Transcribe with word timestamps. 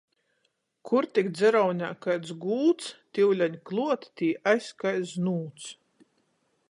Kur 0.87 1.07
tik 1.17 1.27
dzeraunē 1.35 1.89
kaids 2.05 2.33
gūds, 2.45 2.87
tiuleņ 3.17 3.59
kluot 3.71 4.09
tī 4.21 4.31
es 4.55 4.73
kai 4.85 4.95
znūts. 5.13 5.71